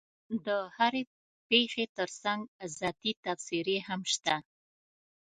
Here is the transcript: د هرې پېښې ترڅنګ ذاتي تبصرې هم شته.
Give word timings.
د 0.45 0.47
هرې 0.75 1.03
پېښې 1.49 1.85
ترڅنګ 1.97 2.41
ذاتي 2.79 3.11
تبصرې 3.23 3.77
هم 3.87 4.01
شته. 4.13 4.35